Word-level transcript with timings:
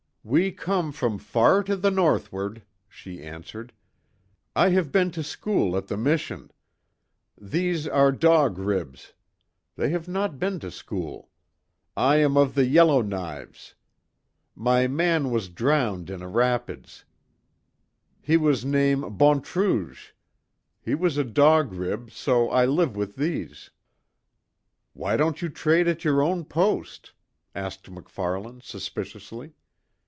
"We 0.23 0.51
come 0.51 0.91
from 0.91 1.17
far 1.17 1.63
to 1.63 1.75
the 1.75 1.89
northward," 1.89 2.61
she 2.87 3.23
answered. 3.23 3.73
"I 4.55 4.69
have 4.69 4.91
been 4.91 5.09
to 5.13 5.23
school 5.23 5.75
at 5.75 5.87
the 5.87 5.97
mission. 5.97 6.51
These 7.39 7.87
are 7.87 8.11
Dog 8.11 8.59
Ribs. 8.59 9.13
They 9.77 9.89
have 9.89 10.07
not 10.07 10.37
been 10.37 10.59
to 10.59 10.69
school. 10.69 11.31
I 11.97 12.17
am 12.17 12.37
of 12.37 12.53
the 12.53 12.67
Yellow 12.67 13.01
Knives. 13.01 13.73
My 14.53 14.85
man 14.85 15.31
was 15.31 15.49
drowned 15.49 16.11
in 16.11 16.21
a 16.21 16.27
rapids. 16.27 17.03
He 18.21 18.37
was 18.37 18.63
name 18.63 19.17
Bonnetrouge. 19.17 20.11
He 20.79 20.93
was 20.93 21.17
a 21.17 21.23
Dog 21.23 21.73
Rib 21.73 22.11
so 22.11 22.47
I 22.51 22.65
live 22.67 22.95
with 22.95 23.15
these." 23.15 23.71
"Why 24.93 25.17
don't 25.17 25.41
you 25.41 25.49
trade 25.49 25.87
at 25.87 26.03
your 26.05 26.21
own 26.21 26.45
post?" 26.45 27.13
asked 27.55 27.89
MacFarlane, 27.89 28.61
suspiciously. 28.61 29.55